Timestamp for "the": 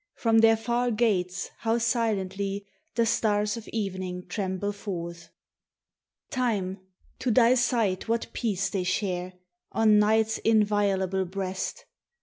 2.95-3.05